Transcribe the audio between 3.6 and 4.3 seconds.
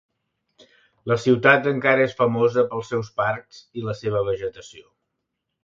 i la seva